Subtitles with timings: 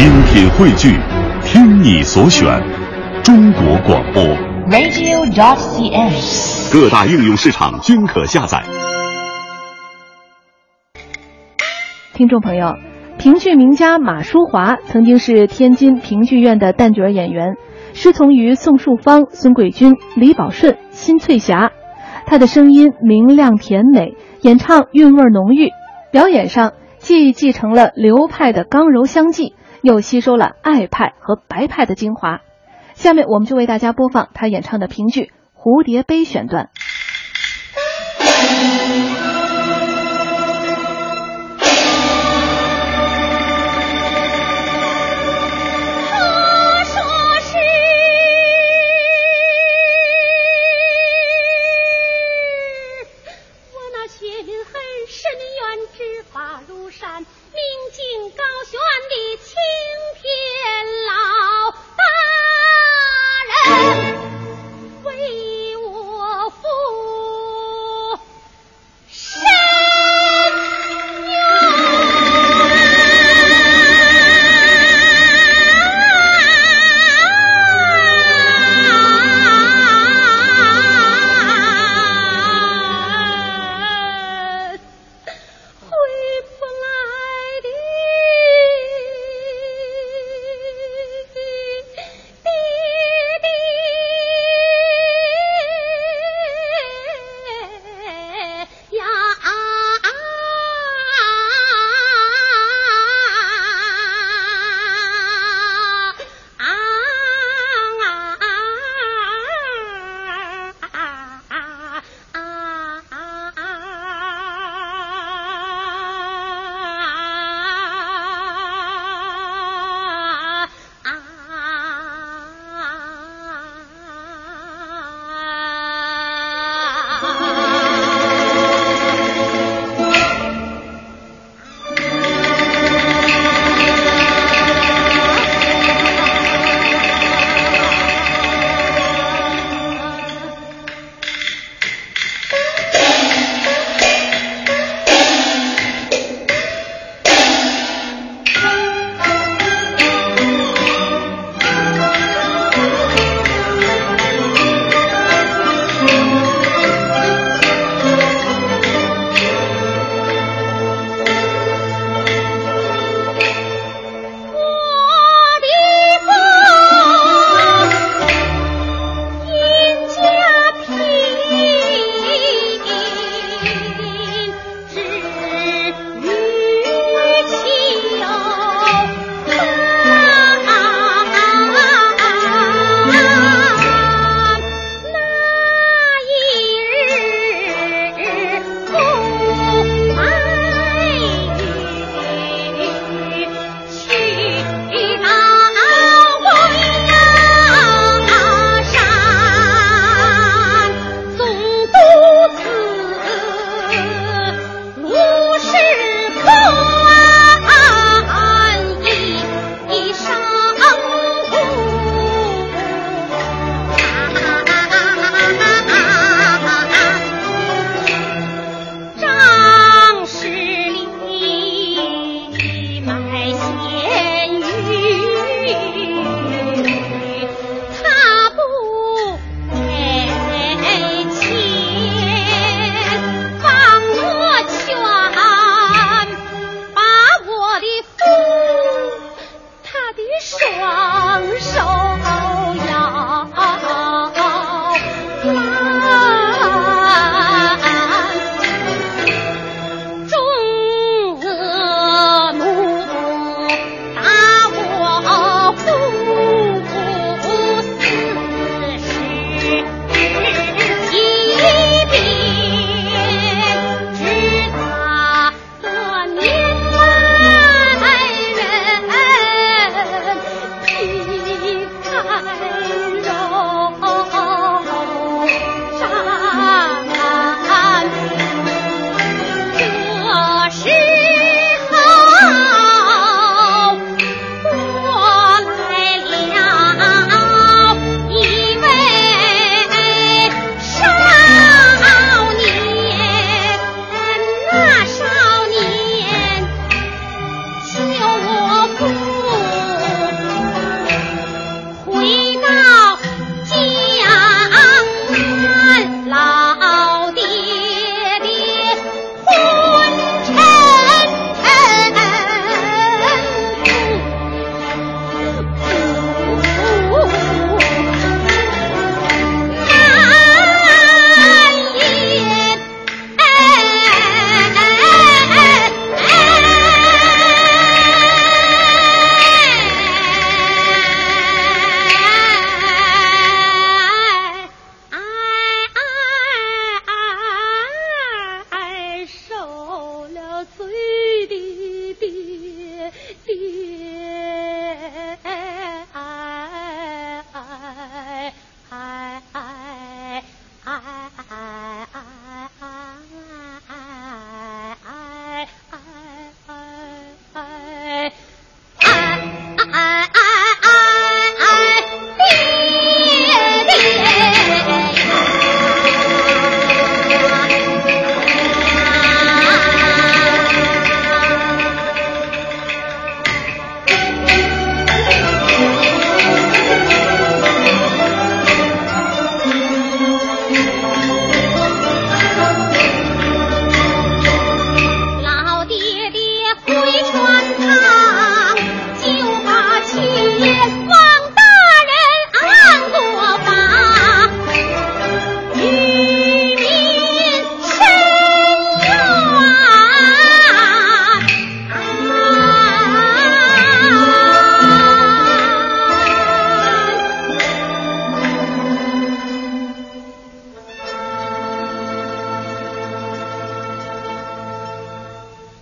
[0.00, 0.98] 精品汇聚，
[1.44, 2.58] 听你所选，
[3.22, 4.22] 中国广播。
[4.70, 6.72] radio.dot.cn，。
[6.72, 8.62] 各大应用市场均可下载。
[12.14, 12.76] 听众朋友，
[13.18, 17.56] 评剧名家马淑华曾经是天津评剧院的旦角演员，
[17.92, 21.72] 师从于宋树芳、孙桂君、李宝顺、辛翠霞。
[22.24, 25.68] 她的声音明亮甜美，演唱韵味浓郁，
[26.10, 32.40] 表演上既继承了流派的刚柔相济，又吸收了爱派和白派的精华。
[32.94, 35.22] 下面我们就为大家播放他演唱的评剧
[35.54, 36.70] 《蝴蝶杯》选段。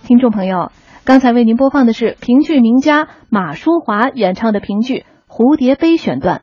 [0.09, 0.71] 听众朋友，
[1.05, 6.37] 刚才为您播放的是评剧名家马淑华演唱的评剧《蝴蝶杯》选段。